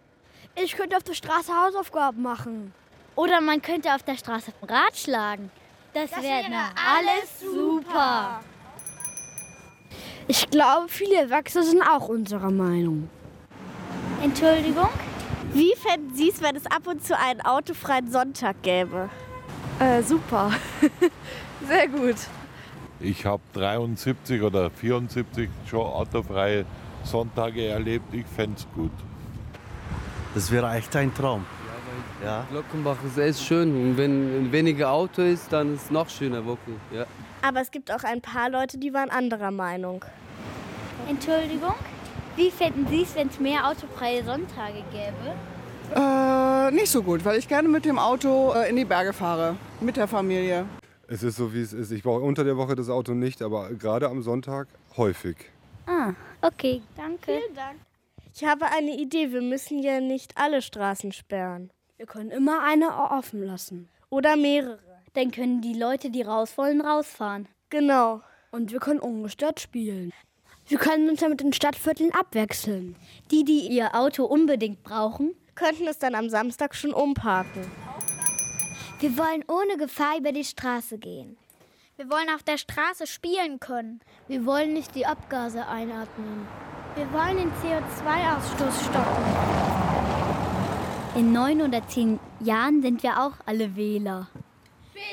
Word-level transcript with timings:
Ich 0.54 0.76
könnte 0.76 0.96
auf 0.96 1.02
der 1.02 1.14
Straße 1.14 1.52
Hausaufgaben 1.52 2.22
machen. 2.22 2.72
Oder 3.14 3.40
man 3.40 3.60
könnte 3.60 3.94
auf 3.94 4.02
der 4.02 4.16
Straße 4.16 4.52
Rad 4.62 4.96
schlagen. 4.96 5.50
Das, 5.92 6.10
das 6.10 6.22
wäre 6.22 6.50
wär 6.50 6.70
alles 6.76 7.40
super. 7.40 8.40
Ich 10.28 10.48
glaube, 10.50 10.88
viele 10.88 11.16
Erwachsene 11.16 11.64
sind 11.64 11.82
auch 11.82 12.08
unserer 12.08 12.50
Meinung. 12.50 13.08
Entschuldigung? 14.22 14.88
Wie 15.52 15.74
fänden 15.76 16.14
Sie 16.14 16.30
es, 16.30 16.42
wenn 16.42 16.56
es 16.56 16.66
ab 16.66 16.86
und 16.86 17.04
zu 17.04 17.16
einen 17.18 17.40
autofreien 17.40 18.10
Sonntag 18.10 18.62
gäbe? 18.62 19.08
Äh, 19.78 20.02
super. 20.02 20.50
Sehr 21.66 21.88
gut. 21.88 22.16
Ich 23.00 23.24
habe 23.24 23.42
73 23.52 24.42
oder 24.42 24.70
74 24.70 25.48
schon 25.68 25.80
autofreie 25.80 26.64
Sonntage 27.06 27.68
erlebt. 27.68 28.12
Ich 28.12 28.26
fände 28.26 28.56
es 28.56 28.66
gut. 28.74 28.92
Das 30.34 30.50
wäre 30.50 30.74
echt 30.74 30.94
ein 30.96 31.14
Traum. 31.14 31.44
Ja, 32.24 32.44
Glockenbach 32.50 32.96
ist 33.06 33.18
echt 33.18 33.40
schön. 33.40 33.70
Und 33.74 33.96
wenn 33.96 34.50
weniger 34.52 34.90
Auto 34.90 35.22
ist, 35.22 35.52
dann 35.52 35.74
ist 35.74 35.84
es 35.84 35.90
noch 35.90 36.08
schöner, 36.08 36.44
wirklich. 36.44 36.76
Ja. 36.92 37.06
Aber 37.42 37.60
es 37.60 37.70
gibt 37.70 37.92
auch 37.92 38.04
ein 38.04 38.20
paar 38.20 38.50
Leute, 38.50 38.78
die 38.78 38.92
waren 38.92 39.10
anderer 39.10 39.50
Meinung. 39.50 40.04
Entschuldigung? 41.08 41.74
Wie 42.36 42.50
fänden 42.50 42.86
Sie 42.88 43.02
es, 43.02 43.14
wenn 43.14 43.28
es 43.28 43.38
mehr 43.38 43.68
autofreie 43.68 44.24
Sonntage 44.24 44.82
gäbe? 44.92 45.34
Äh, 45.94 46.70
nicht 46.72 46.88
so 46.88 47.02
gut, 47.02 47.24
weil 47.24 47.38
ich 47.38 47.48
gerne 47.48 47.68
mit 47.68 47.84
dem 47.84 47.98
Auto 47.98 48.52
äh, 48.52 48.68
in 48.68 48.76
die 48.76 48.84
Berge 48.84 49.12
fahre. 49.12 49.56
Mit 49.80 49.96
der 49.96 50.08
Familie. 50.08 50.66
Es 51.08 51.22
ist 51.22 51.36
so, 51.36 51.54
wie 51.54 51.62
es 51.62 51.72
ist. 51.72 51.92
Ich 51.92 52.02
brauche 52.02 52.20
unter 52.20 52.42
der 52.42 52.56
Woche 52.56 52.74
das 52.74 52.88
Auto 52.88 53.14
nicht, 53.14 53.40
aber 53.40 53.70
gerade 53.70 54.08
am 54.08 54.22
Sonntag 54.22 54.66
häufig. 54.96 55.36
Ah, 55.86 56.14
okay, 56.42 56.82
danke. 56.96 57.38
Vielen 57.38 57.54
Dank. 57.54 57.80
Ich 58.34 58.44
habe 58.44 58.66
eine 58.66 58.96
Idee. 58.96 59.32
Wir 59.32 59.40
müssen 59.40 59.78
ja 59.78 60.00
nicht 60.00 60.36
alle 60.36 60.60
Straßen 60.60 61.12
sperren. 61.12 61.70
Wir 61.96 62.06
können 62.06 62.30
immer 62.30 62.62
eine 62.62 62.94
offen 63.10 63.42
lassen. 63.42 63.88
Oder 64.10 64.36
mehrere. 64.36 64.78
Dann 65.14 65.30
können 65.30 65.62
die 65.62 65.72
Leute, 65.72 66.10
die 66.10 66.22
raus 66.22 66.58
wollen, 66.58 66.82
rausfahren. 66.82 67.48
Genau. 67.70 68.20
Und 68.50 68.72
wir 68.72 68.80
können 68.80 69.00
ungestört 69.00 69.60
spielen. 69.60 70.12
Wir 70.68 70.78
können 70.78 71.08
uns 71.08 71.20
ja 71.20 71.28
mit 71.28 71.40
den 71.40 71.52
Stadtvierteln 71.52 72.12
abwechseln. 72.12 72.96
Die, 73.30 73.44
die 73.44 73.68
ihr 73.68 73.94
Auto 73.94 74.24
unbedingt 74.24 74.82
brauchen, 74.82 75.34
könnten 75.54 75.86
es 75.86 75.98
dann 75.98 76.14
am 76.14 76.28
Samstag 76.28 76.74
schon 76.74 76.92
umparken. 76.92 77.62
Wir 79.00 79.16
wollen 79.16 79.44
ohne 79.48 79.76
Gefahr 79.76 80.18
über 80.18 80.32
die 80.32 80.44
Straße 80.44 80.98
gehen. 80.98 81.36
Wir 81.98 82.10
wollen 82.10 82.28
auf 82.28 82.42
der 82.42 82.58
Straße 82.58 83.06
spielen 83.06 83.58
können. 83.58 84.00
Wir 84.28 84.44
wollen 84.44 84.74
nicht 84.74 84.94
die 84.94 85.06
Abgase 85.06 85.66
einatmen. 85.66 86.46
Wir 86.94 87.10
wollen 87.10 87.38
den 87.38 87.50
CO2-Ausstoß 87.50 88.84
stoppen. 88.90 89.24
In 91.14 91.32
neun 91.32 91.62
oder 91.62 91.88
zehn 91.88 92.20
Jahren 92.40 92.82
sind 92.82 93.02
wir 93.02 93.18
auch 93.18 93.32
alle 93.46 93.76
Wähler. 93.76 94.28
Bitte 94.92 95.06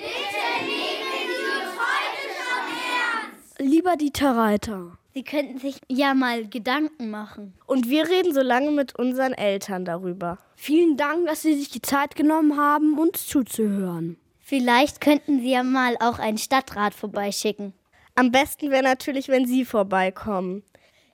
nehmen 0.66 1.29
Sie 1.29 1.45
uns 1.45 1.71
heute 1.79 2.27
schon 2.35 2.67
ernst. 3.00 3.59
Lieber 3.59 3.95
Dieter 3.95 4.35
Reiter. 4.35 4.97
Sie 5.13 5.23
könnten 5.23 5.59
sich 5.59 5.79
ja 5.88 6.13
mal 6.13 6.50
Gedanken 6.50 7.09
machen. 7.09 7.53
Und 7.65 7.88
wir 7.88 8.09
reden 8.09 8.33
so 8.33 8.41
lange 8.41 8.71
mit 8.71 8.94
unseren 9.00 9.31
Eltern 9.31 9.85
darüber. 9.85 10.38
Vielen 10.57 10.97
Dank, 10.97 11.27
dass 11.27 11.44
Sie 11.44 11.53
sich 11.53 11.69
die 11.69 11.81
Zeit 11.81 12.17
genommen 12.17 12.57
haben, 12.57 13.00
uns 13.00 13.25
zuzuhören. 13.25 14.17
Vielleicht 14.55 15.01
könnten 15.01 15.39
Sie 15.39 15.51
ja 15.51 15.63
mal 15.63 15.95
auch 15.99 16.19
einen 16.19 16.37
Stadtrat 16.37 16.93
vorbeischicken. 16.93 17.73
Am 18.13 18.31
besten 18.31 18.69
wäre 18.69 18.83
natürlich, 18.83 19.27
wenn 19.27 19.47
Sie 19.47 19.65
vorbeikommen. 19.65 20.61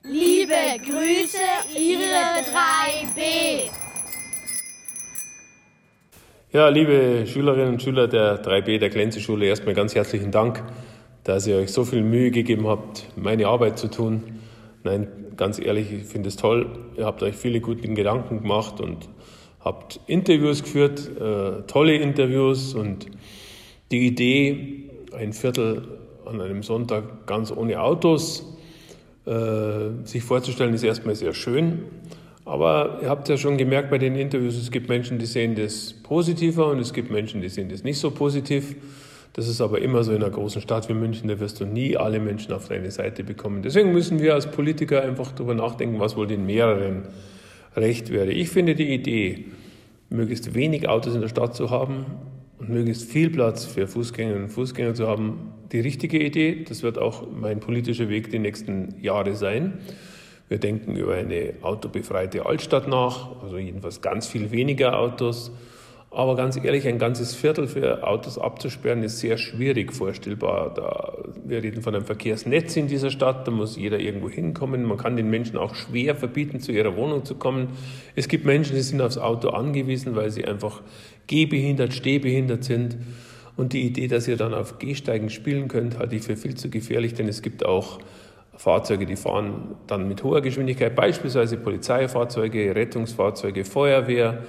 Liebe 0.02 0.52
Grüße, 0.84 1.38
Ihre 1.74 2.42
3B. 2.44 3.70
Ja, 6.52 6.68
liebe 6.68 7.26
Schülerinnen 7.26 7.68
und 7.68 7.82
Schüler 7.82 8.08
der 8.08 8.44
3B 8.44 8.78
der 8.78 8.90
Glänzeschule, 8.90 9.46
erstmal 9.46 9.72
ganz 9.72 9.94
herzlichen 9.94 10.30
Dank, 10.30 10.62
dass 11.24 11.46
ihr 11.46 11.56
euch 11.56 11.72
so 11.72 11.86
viel 11.86 12.02
Mühe 12.02 12.30
gegeben 12.30 12.68
habt, 12.68 13.06
meine 13.16 13.46
Arbeit 13.46 13.78
zu 13.78 13.88
tun. 13.88 14.38
Nein, 14.82 15.08
ganz 15.38 15.58
ehrlich, 15.58 15.90
ich 15.90 16.04
finde 16.04 16.28
es 16.28 16.36
toll. 16.36 16.78
Ihr 16.94 17.06
habt 17.06 17.22
euch 17.22 17.36
viele 17.36 17.62
gute 17.62 17.88
Gedanken 17.88 18.42
gemacht 18.42 18.82
und 18.82 19.08
habt 19.64 20.00
Interviews 20.06 20.62
geführt, 20.62 21.10
äh, 21.20 21.62
tolle 21.66 21.96
Interviews 21.96 22.74
und 22.74 23.06
die 23.90 24.06
Idee, 24.06 24.90
ein 25.12 25.32
Viertel 25.32 25.98
an 26.24 26.40
einem 26.40 26.62
Sonntag 26.62 27.26
ganz 27.26 27.50
ohne 27.50 27.80
Autos 27.82 28.56
äh, 29.26 30.04
sich 30.04 30.22
vorzustellen, 30.22 30.72
ist 30.74 30.84
erstmal 30.84 31.14
sehr 31.14 31.34
schön. 31.34 31.84
Aber 32.44 33.00
ihr 33.02 33.08
habt 33.08 33.28
ja 33.28 33.36
schon 33.36 33.58
gemerkt 33.58 33.90
bei 33.90 33.98
den 33.98 34.16
Interviews, 34.16 34.56
es 34.56 34.70
gibt 34.70 34.88
Menschen, 34.88 35.18
die 35.18 35.26
sehen 35.26 35.54
das 35.54 35.92
positiver 35.92 36.68
und 36.68 36.78
es 36.78 36.92
gibt 36.92 37.10
Menschen, 37.10 37.42
die 37.42 37.48
sehen 37.48 37.68
das 37.68 37.84
nicht 37.84 37.98
so 37.98 38.10
positiv. 38.10 38.76
Das 39.34 39.46
ist 39.46 39.60
aber 39.60 39.80
immer 39.80 40.02
so 40.02 40.10
in 40.10 40.22
einer 40.22 40.30
großen 40.30 40.60
Stadt 40.60 40.88
wie 40.88 40.94
München, 40.94 41.28
da 41.28 41.38
wirst 41.38 41.60
du 41.60 41.64
nie 41.64 41.96
alle 41.96 42.18
Menschen 42.18 42.52
auf 42.52 42.66
deine 42.68 42.90
Seite 42.90 43.22
bekommen. 43.22 43.62
Deswegen 43.62 43.92
müssen 43.92 44.20
wir 44.20 44.34
als 44.34 44.50
Politiker 44.50 45.02
einfach 45.02 45.30
darüber 45.32 45.54
nachdenken, 45.54 46.00
was 46.00 46.16
wohl 46.16 46.26
den 46.26 46.46
mehreren 46.46 47.04
recht 47.76 48.10
wäre. 48.10 48.32
Ich 48.32 48.48
finde 48.48 48.74
die 48.74 48.92
Idee, 48.92 49.44
möglichst 50.10 50.54
wenig 50.54 50.88
Autos 50.88 51.14
in 51.14 51.20
der 51.20 51.28
Stadt 51.28 51.54
zu 51.54 51.70
haben 51.70 52.04
und 52.58 52.68
möglichst 52.68 53.10
viel 53.10 53.30
Platz 53.30 53.64
für 53.64 53.86
Fußgängerinnen 53.86 54.44
und 54.44 54.50
Fußgänger 54.50 54.94
zu 54.94 55.06
haben, 55.06 55.52
die 55.72 55.80
richtige 55.80 56.18
Idee. 56.18 56.64
Das 56.68 56.82
wird 56.82 56.98
auch 56.98 57.26
mein 57.30 57.60
politischer 57.60 58.08
Weg 58.08 58.30
die 58.30 58.38
nächsten 58.38 58.96
Jahre 59.00 59.34
sein. 59.34 59.78
Wir 60.48 60.58
denken 60.58 60.96
über 60.96 61.14
eine 61.14 61.54
autobefreite 61.62 62.44
Altstadt 62.44 62.88
nach, 62.88 63.40
also 63.40 63.56
jedenfalls 63.56 64.02
ganz 64.02 64.26
viel 64.26 64.50
weniger 64.50 64.98
Autos. 64.98 65.52
Aber 66.12 66.34
ganz 66.34 66.56
ehrlich, 66.56 66.88
ein 66.88 66.98
ganzes 66.98 67.36
Viertel 67.36 67.68
für 67.68 68.04
Autos 68.04 68.36
abzusperren, 68.36 69.04
ist 69.04 69.20
sehr 69.20 69.38
schwierig 69.38 69.92
vorstellbar. 69.92 70.74
Da, 70.74 71.16
wir 71.44 71.62
reden 71.62 71.82
von 71.82 71.94
einem 71.94 72.04
Verkehrsnetz 72.04 72.76
in 72.76 72.88
dieser 72.88 73.10
Stadt, 73.10 73.46
da 73.46 73.52
muss 73.52 73.76
jeder 73.76 74.00
irgendwo 74.00 74.28
hinkommen. 74.28 74.84
Man 74.84 74.98
kann 74.98 75.16
den 75.16 75.30
Menschen 75.30 75.56
auch 75.56 75.76
schwer 75.76 76.16
verbieten, 76.16 76.58
zu 76.58 76.72
ihrer 76.72 76.96
Wohnung 76.96 77.24
zu 77.24 77.36
kommen. 77.36 77.68
Es 78.16 78.26
gibt 78.26 78.44
Menschen, 78.44 78.74
die 78.74 78.82
sind 78.82 79.00
aufs 79.00 79.18
Auto 79.18 79.50
angewiesen, 79.50 80.16
weil 80.16 80.32
sie 80.32 80.44
einfach 80.44 80.82
gehbehindert, 81.28 81.94
stehbehindert 81.94 82.64
sind. 82.64 82.98
Und 83.56 83.72
die 83.72 83.82
Idee, 83.82 84.08
dass 84.08 84.26
ihr 84.26 84.36
dann 84.36 84.52
auf 84.52 84.80
Gehsteigen 84.80 85.30
spielen 85.30 85.68
könnt, 85.68 85.98
halte 85.98 86.16
ich 86.16 86.22
für 86.22 86.36
viel 86.36 86.56
zu 86.56 86.70
gefährlich, 86.70 87.14
denn 87.14 87.28
es 87.28 87.40
gibt 87.40 87.64
auch 87.64 88.00
Fahrzeuge, 88.56 89.06
die 89.06 89.16
fahren 89.16 89.76
dann 89.86 90.08
mit 90.08 90.24
hoher 90.24 90.40
Geschwindigkeit, 90.40 90.96
beispielsweise 90.96 91.56
Polizeifahrzeuge, 91.56 92.74
Rettungsfahrzeuge, 92.74 93.64
Feuerwehr 93.64 94.42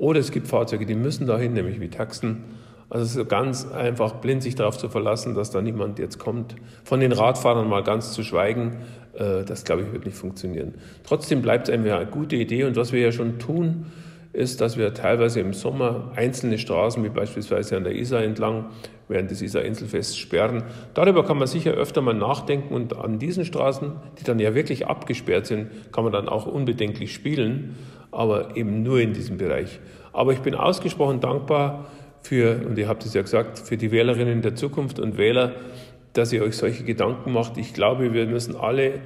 Oder 0.00 0.18
es 0.18 0.30
gibt 0.30 0.48
Fahrzeuge, 0.48 0.86
die 0.86 0.94
müssen 0.94 1.26
dahin, 1.26 1.52
nämlich 1.52 1.78
wie 1.78 1.88
Taxen. 1.88 2.44
Also 2.88 3.04
es 3.04 3.16
ist 3.16 3.28
ganz 3.28 3.70
einfach 3.70 4.14
blind 4.14 4.42
sich 4.42 4.54
darauf 4.54 4.78
zu 4.78 4.88
verlassen, 4.88 5.34
dass 5.34 5.50
da 5.50 5.60
niemand 5.60 5.98
jetzt 5.98 6.18
kommt. 6.18 6.56
Von 6.84 7.00
den 7.00 7.12
Radfahrern 7.12 7.68
mal 7.68 7.82
ganz 7.82 8.14
zu 8.14 8.22
schweigen, 8.22 8.78
äh, 9.12 9.44
das 9.44 9.66
glaube 9.66 9.82
ich 9.82 9.92
wird 9.92 10.06
nicht 10.06 10.16
funktionieren. 10.16 10.76
Trotzdem 11.04 11.42
bleibt 11.42 11.68
es 11.68 11.74
eine 11.74 12.06
gute 12.06 12.36
Idee 12.36 12.64
und 12.64 12.76
was 12.76 12.92
wir 12.92 13.00
ja 13.00 13.12
schon 13.12 13.38
tun, 13.38 13.92
ist, 14.32 14.60
dass 14.60 14.76
wir 14.76 14.94
teilweise 14.94 15.40
im 15.40 15.52
Sommer 15.52 16.12
einzelne 16.14 16.58
Straßen, 16.58 17.02
wie 17.02 17.08
beispielsweise 17.08 17.76
an 17.76 17.84
der 17.84 17.94
Isar 17.94 18.22
entlang, 18.22 18.66
während 19.08 19.30
des 19.30 19.42
Isar-Inselfests 19.42 20.16
sperren. 20.16 20.62
Darüber 20.94 21.24
kann 21.24 21.38
man 21.38 21.48
sicher 21.48 21.72
öfter 21.72 22.00
mal 22.00 22.14
nachdenken 22.14 22.72
und 22.72 22.96
an 22.96 23.18
diesen 23.18 23.44
Straßen, 23.44 23.92
die 24.20 24.24
dann 24.24 24.38
ja 24.38 24.54
wirklich 24.54 24.86
abgesperrt 24.86 25.46
sind, 25.46 25.70
kann 25.92 26.04
man 26.04 26.12
dann 26.12 26.28
auch 26.28 26.46
unbedenklich 26.46 27.12
spielen, 27.12 27.76
aber 28.12 28.56
eben 28.56 28.82
nur 28.82 29.00
in 29.00 29.12
diesem 29.12 29.36
Bereich. 29.36 29.80
Aber 30.12 30.32
ich 30.32 30.40
bin 30.40 30.54
ausgesprochen 30.54 31.20
dankbar 31.20 31.86
für, 32.22 32.64
und 32.66 32.78
ihr 32.78 32.86
habt 32.86 33.04
es 33.04 33.14
ja 33.14 33.22
gesagt, 33.22 33.58
für 33.58 33.76
die 33.76 33.90
Wählerinnen 33.90 34.42
der 34.42 34.54
Zukunft 34.54 35.00
und 35.00 35.18
Wähler, 35.18 35.54
dass 36.12 36.32
ihr 36.32 36.42
euch 36.42 36.56
solche 36.56 36.84
Gedanken 36.84 37.32
macht. 37.32 37.56
Ich 37.56 37.74
glaube, 37.74 38.12
wir 38.12 38.26
müssen 38.26 38.56
alle 38.56 39.00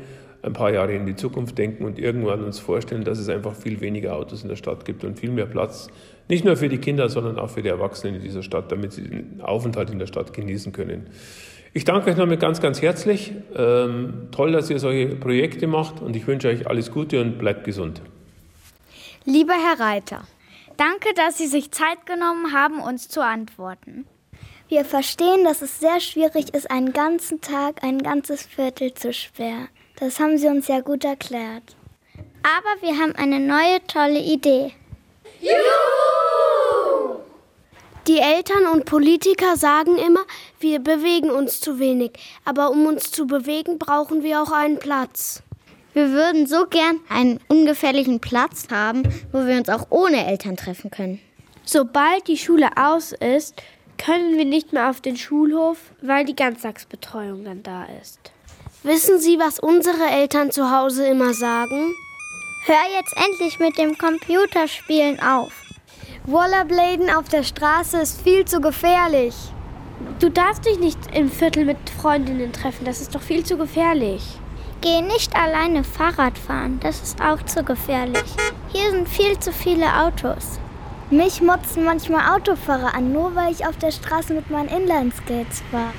ein 0.45 0.53
paar 0.53 0.73
Jahre 0.73 0.95
in 0.95 1.07
die 1.07 1.17
Zukunft 1.17 1.57
denken 1.57 1.85
und 1.85 1.99
irgendwann 1.99 2.45
uns 2.45 2.59
vorstellen, 2.59 3.05
dass 3.05 3.19
es 3.19 3.29
einfach 3.29 3.55
viel 3.55 3.81
weniger 3.81 4.15
Autos 4.15 4.43
in 4.43 4.49
der 4.49 4.57
Stadt 4.57 4.85
gibt 4.85 5.05
und 5.05 5.19
viel 5.19 5.31
mehr 5.31 5.47
Platz, 5.47 5.89
nicht 6.29 6.45
nur 6.45 6.57
für 6.57 6.69
die 6.69 6.79
Kinder, 6.79 7.09
sondern 7.09 7.39
auch 7.39 7.51
für 7.51 7.63
die 7.63 7.69
Erwachsenen 7.69 8.17
in 8.17 8.23
dieser 8.23 8.43
Stadt, 8.43 8.71
damit 8.71 8.93
sie 8.93 9.03
den 9.03 9.41
Aufenthalt 9.41 9.91
in 9.91 9.99
der 9.99 10.07
Stadt 10.07 10.33
genießen 10.33 10.73
können. 10.73 11.09
Ich 11.73 11.85
danke 11.85 12.11
euch 12.11 12.17
nochmal 12.17 12.37
ganz, 12.37 12.61
ganz 12.61 12.81
herzlich. 12.81 13.33
Ähm, 13.57 14.29
toll, 14.31 14.53
dass 14.53 14.71
ihr 14.71 14.79
solche 14.79 15.17
Projekte 15.17 15.67
macht 15.67 16.01
und 16.01 16.15
ich 16.15 16.27
wünsche 16.27 16.49
euch 16.49 16.69
alles 16.69 16.91
Gute 16.93 17.21
und 17.21 17.39
bleibt 17.39 17.65
gesund. 17.65 18.01
Lieber 19.25 19.55
Herr 19.55 19.85
Reiter, 19.85 20.23
danke, 20.77 21.09
dass 21.17 21.39
Sie 21.39 21.47
sich 21.47 21.73
Zeit 21.73 22.07
genommen 22.07 22.53
haben, 22.53 22.81
uns 22.81 23.09
zu 23.09 23.23
antworten. 23.23 24.07
Wir 24.69 24.85
verstehen, 24.85 25.45
dass 25.45 25.63
es 25.63 25.81
sehr 25.81 26.01
schwierig 26.01 26.55
ist, 26.55 26.71
einen 26.71 26.93
ganzen 26.93 27.41
Tag, 27.41 27.83
ein 27.83 27.99
ganzes 27.99 28.47
Viertel 28.47 28.95
zu 28.95 29.13
sperren. 29.13 29.69
Das 29.97 30.19
haben 30.19 30.39
Sie 30.39 30.49
uns 30.49 30.67
ja 30.69 30.81
gut 30.81 31.05
erklärt. 31.05 31.77
Aber 32.43 32.83
wir 32.83 32.99
haben 32.99 33.15
eine 33.17 33.39
neue 33.39 33.85
tolle 33.87 34.21
Idee. 34.21 34.73
Juhu! 35.41 35.55
Die 38.07 38.19
Eltern 38.19 38.67
und 38.67 38.85
Politiker 38.85 39.57
sagen 39.57 39.97
immer, 39.97 40.25
wir 40.61 40.81
bewegen 40.81 41.31
uns 41.31 41.61
zu 41.61 41.79
wenig. 41.79 42.13
Aber 42.45 42.71
um 42.71 42.87
uns 42.87 43.11
zu 43.11 43.27
bewegen, 43.27 43.79
brauchen 43.79 44.23
wir 44.23 44.43
auch 44.43 44.53
einen 44.53 44.79
Platz. 44.79 45.43
Wir 45.95 46.11
würden 46.11 46.47
so 46.47 46.67
gern 46.67 46.99
einen 47.09 47.41
ungefährlichen 47.49 48.21
Platz 48.21 48.67
haben, 48.71 49.05
wo 49.33 49.47
wir 49.47 49.57
uns 49.57 49.69
auch 49.69 49.87
ohne 49.91 50.27
Eltern 50.27 50.57
treffen 50.57 50.91
können. 50.91 51.21
Sobald 51.65 52.27
die 52.27 52.37
Schule 52.37 52.69
aus 52.77 53.13
ist, 53.13 53.55
können 53.97 54.37
wir 54.37 54.45
nicht 54.45 54.73
mehr 54.73 54.91
auf 54.91 55.01
den 55.01 55.17
Schulhof, 55.17 55.79
weil 56.03 56.25
die 56.25 56.37
Ganztagsbetreuung 56.37 57.45
dann 57.45 57.63
da 57.63 57.87
ist. 58.03 58.19
Wissen 58.87 59.19
Sie, 59.19 59.39
was 59.39 59.61
unsere 59.61 60.11
Eltern 60.11 60.51
zu 60.51 60.71
Hause 60.71 61.07
immer 61.07 61.33
sagen? 61.33 61.95
Hör 62.67 62.83
jetzt 62.95 63.17
endlich 63.17 63.59
mit 63.59 63.79
dem 63.79 63.97
Computerspielen 63.97 65.21
auf. 65.21 65.53
Rollerbladen 66.29 67.09
auf 67.09 67.27
der 67.31 67.45
Straße 67.45 67.97
ist 68.03 68.21
viel 68.21 68.45
zu 68.45 68.61
gefährlich. 68.61 69.35
Du 70.19 70.29
darfst 70.29 70.67
dich 70.67 70.79
nicht 70.79 70.99
im 71.15 71.31
Viertel 71.31 71.65
mit 71.65 71.79
Freundinnen 71.99 72.53
treffen, 72.53 72.85
das 72.85 73.01
ist 73.01 73.15
doch 73.15 73.23
viel 73.23 73.43
zu 73.43 73.57
gefährlich. 73.57 74.23
Geh 74.83 75.01
nicht 75.01 75.35
alleine 75.35 75.83
Fahrrad 75.83 76.37
fahren, 76.37 76.79
das 76.83 77.01
ist 77.01 77.23
auch 77.23 77.43
zu 77.47 77.65
gefährlich. 77.65 78.37
Hier 78.69 78.91
sind 78.91 79.09
viel 79.09 79.39
zu 79.39 79.51
viele 79.51 79.87
Autos. 79.99 80.59
Mich 81.09 81.41
motzen 81.41 81.85
manchmal 81.85 82.37
Autofahrer 82.37 82.95
an, 82.95 83.15
nur 83.15 83.35
weil 83.35 83.51
ich 83.51 83.67
auf 83.67 83.79
der 83.79 83.93
Straße 83.93 84.35
mit 84.35 84.51
meinen 84.51 84.69
Inlineskates 84.69 85.63
war. 85.73 85.95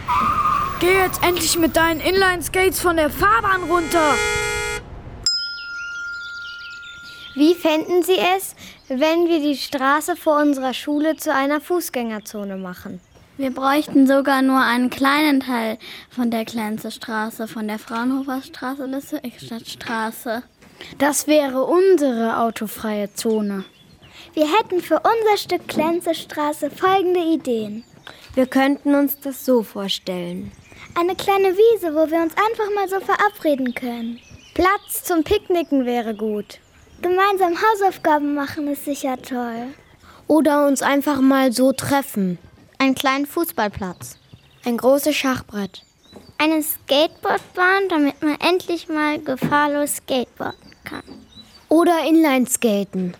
Geh 0.82 0.94
jetzt 0.94 1.24
endlich 1.24 1.58
mit 1.58 1.78
deinen 1.78 2.02
Inlineskates 2.02 2.82
von 2.82 2.98
der 2.98 3.10
Fahrbahn 3.10 3.64
runter. 3.64 4.14
Wie 7.34 7.56
fänden 7.56 8.04
Sie 8.04 8.18
es, 8.18 8.56
wenn 8.90 9.28
wir 9.30 9.40
die 9.40 9.56
Straße 9.56 10.18
vor 10.18 10.42
unserer 10.42 10.74
Schule 10.74 11.16
zu 11.16 11.34
einer 11.34 11.62
Fußgängerzone 11.62 12.58
machen? 12.58 13.00
Wir 13.38 13.52
bräuchten 13.52 14.06
sogar 14.06 14.42
nur 14.42 14.60
einen 14.60 14.90
kleinen 14.90 15.40
Teil 15.40 15.78
von 16.10 16.30
der 16.30 16.44
Klenzestraße, 16.44 17.48
von 17.48 17.70
der 17.70 17.80
Fraunhofer 17.80 18.42
Straße 18.42 18.88
bis 18.90 19.08
zur 19.08 19.24
Eckstadtstraße. 19.24 20.44
Das 20.98 21.28
wäre 21.28 21.64
unsere 21.64 22.40
autofreie 22.40 23.14
Zone. 23.14 23.64
Wir 24.34 24.48
hätten 24.58 24.82
für 24.82 24.96
unser 25.00 25.38
Stück 25.38 25.70
Klenzestraße 25.70 26.70
folgende 26.70 27.22
Ideen. 27.22 27.86
Wir 28.34 28.46
könnten 28.46 28.94
uns 28.94 29.20
das 29.22 29.46
so 29.46 29.64
vorstellen. 29.64 30.52
Eine 30.98 31.16
kleine 31.16 31.58
Wiese, 31.58 31.94
wo 31.94 32.10
wir 32.10 32.22
uns 32.22 32.34
einfach 32.38 32.74
mal 32.74 32.88
so 32.88 33.02
verabreden 33.02 33.76
können. 33.76 34.22
Platz 34.54 35.04
zum 35.04 35.26
Picknicken 35.26 35.86
wäre 35.86 36.16
gut. 36.16 36.60
Gemeinsam 37.02 37.54
Hausaufgaben 37.62 38.34
machen 38.34 38.70
ist 38.70 38.86
sicher 38.86 39.22
toll. 39.22 39.74
Oder 40.28 40.66
uns 40.66 40.82
einfach 40.82 41.20
mal 41.20 41.52
so 41.52 41.74
treffen. 41.74 42.38
Einen 42.80 42.96
kleinen 42.96 43.26
Fußballplatz. 43.26 44.18
Ein 44.64 44.78
großes 44.78 45.14
Schachbrett. 45.14 45.84
Eine 46.38 46.64
Skateboardbahn, 46.64 47.90
damit 47.90 48.24
man 48.24 48.40
endlich 48.40 48.88
mal 48.88 49.20
gefahrlos 49.20 49.98
skateboarden 49.98 50.72
kann. 50.86 51.04
Oder 51.68 52.06
Inlineskaten. 52.08 53.18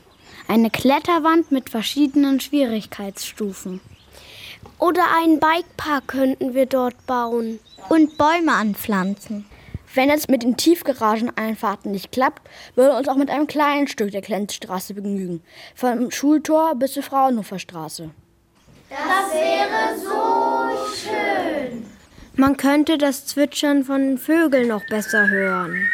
Eine 0.48 0.70
Kletterwand 0.70 1.52
mit 1.52 1.70
verschiedenen 1.70 2.40
Schwierigkeitsstufen. 2.40 3.82
Oder 4.80 5.04
einen 5.18 5.40
Bikepark 5.40 6.08
könnten 6.08 6.54
wir 6.54 6.66
dort 6.66 7.06
bauen. 7.06 7.60
Und 7.90 8.18
Bäume 8.18 8.54
anpflanzen. 8.54 9.46
Wenn 9.94 10.10
es 10.10 10.28
mit 10.28 10.44
den 10.44 10.58
Tiefgarageneinfahrten 10.58 11.92
nicht 11.92 12.12
klappt, 12.12 12.42
würde 12.76 12.98
uns 12.98 13.08
auch 13.08 13.16
mit 13.16 13.30
einem 13.30 13.48
kleinen 13.48 13.88
Stück 13.88 14.12
der 14.12 14.22
Klenzstraße 14.22 14.94
begnügen. 14.94 15.42
Vom 15.74 16.12
Schultor 16.12 16.76
bis 16.76 16.94
zur 16.94 17.04
Fraunhofer 17.04 17.60
Straße. 17.60 18.10
Das 18.90 19.34
wäre 19.34 19.98
so 19.98 20.78
schön. 20.94 21.86
Man 22.36 22.58
könnte 22.58 22.98
das 22.98 23.26
Zwitschern 23.26 23.86
von 23.86 24.18
Vögeln 24.18 24.68
noch 24.68 24.86
besser 24.88 25.30
hören. 25.30 25.90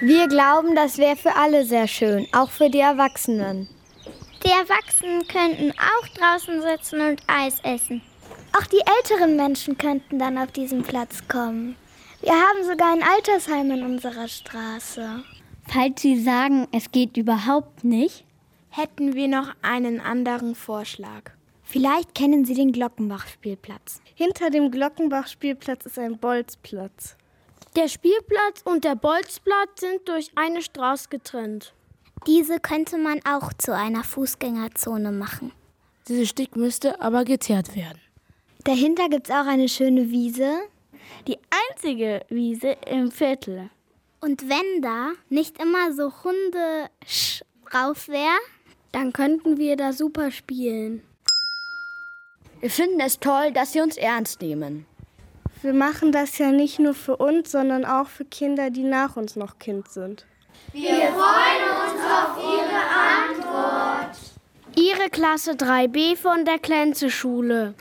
Wir 0.00 0.28
glauben, 0.28 0.76
das 0.76 0.96
wäre 0.98 1.16
für 1.16 1.34
alle 1.34 1.64
sehr 1.64 1.88
schön, 1.88 2.28
auch 2.32 2.50
für 2.50 2.70
die 2.70 2.78
Erwachsenen. 2.78 3.68
Die 4.48 4.52
Erwachsenen 4.52 5.28
könnten 5.28 5.72
auch 5.72 6.08
draußen 6.08 6.62
sitzen 6.62 7.02
und 7.02 7.22
Eis 7.26 7.60
essen. 7.64 8.00
Auch 8.56 8.64
die 8.64 8.80
älteren 8.96 9.36
Menschen 9.36 9.76
könnten 9.76 10.18
dann 10.18 10.38
auf 10.38 10.50
diesen 10.52 10.82
Platz 10.82 11.28
kommen. 11.28 11.76
Wir 12.22 12.32
haben 12.32 12.64
sogar 12.64 12.94
ein 12.94 13.02
Altersheim 13.02 13.70
in 13.72 13.82
unserer 13.82 14.26
Straße. 14.26 15.22
Falls 15.66 16.00
Sie 16.00 16.18
sagen, 16.18 16.66
es 16.72 16.90
geht 16.90 17.18
überhaupt 17.18 17.84
nicht, 17.84 18.24
hätten 18.70 19.14
wir 19.14 19.28
noch 19.28 19.54
einen 19.60 20.00
anderen 20.00 20.54
Vorschlag. 20.54 21.32
Vielleicht 21.62 22.14
kennen 22.14 22.46
Sie 22.46 22.54
den 22.54 22.72
Glockenbach-Spielplatz. 22.72 24.00
Hinter 24.14 24.48
dem 24.48 24.70
Glockenbach-Spielplatz 24.70 25.84
ist 25.84 25.98
ein 25.98 26.16
Bolzplatz. 26.16 27.18
Der 27.76 27.88
Spielplatz 27.88 28.62
und 28.64 28.84
der 28.84 28.94
Bolzplatz 28.94 29.80
sind 29.80 30.08
durch 30.08 30.30
eine 30.36 30.62
Straße 30.62 31.10
getrennt. 31.10 31.74
Diese 32.26 32.58
könnte 32.60 32.98
man 32.98 33.20
auch 33.24 33.52
zu 33.54 33.74
einer 33.74 34.04
Fußgängerzone 34.04 35.12
machen. 35.12 35.52
Dieses 36.08 36.28
Stück 36.28 36.56
müsste 36.56 37.00
aber 37.00 37.24
geteert 37.24 37.76
werden. 37.76 38.00
Dahinter 38.64 39.08
gibt 39.08 39.28
es 39.28 39.34
auch 39.34 39.46
eine 39.46 39.68
schöne 39.68 40.10
Wiese. 40.10 40.58
Die 41.26 41.38
einzige 41.70 42.24
Wiese 42.28 42.76
im 42.86 43.10
Viertel. 43.10 43.70
Und 44.20 44.48
wenn 44.48 44.82
da 44.82 45.12
nicht 45.28 45.60
immer 45.62 45.92
so 45.92 46.12
Hunde 46.24 46.90
drauf 47.70 48.08
wäre, 48.08 48.38
dann 48.92 49.12
könnten 49.12 49.58
wir 49.58 49.76
da 49.76 49.92
super 49.92 50.30
spielen. 50.30 51.02
Wir 52.60 52.70
finden 52.70 53.00
es 53.00 53.20
toll, 53.20 53.52
dass 53.52 53.72
Sie 53.72 53.80
uns 53.80 53.96
ernst 53.96 54.42
nehmen. 54.42 54.86
Wir 55.62 55.72
machen 55.72 56.12
das 56.12 56.38
ja 56.38 56.50
nicht 56.50 56.78
nur 56.78 56.94
für 56.94 57.16
uns, 57.16 57.52
sondern 57.52 57.84
auch 57.84 58.08
für 58.08 58.24
Kinder, 58.24 58.70
die 58.70 58.84
nach 58.84 59.16
uns 59.16 59.36
noch 59.36 59.58
Kind 59.58 59.88
sind. 59.88 60.26
Wir 60.72 60.90
freuen 60.90 61.62
uns 61.62 61.67
auf 62.18 62.36
Ihre 62.42 62.80
Antwort. 63.30 64.16
Ihre 64.74 65.10
Klasse 65.10 65.52
3b 65.52 66.16
von 66.16 66.44
der 66.44 66.58
Klenze-Schule. 66.58 67.74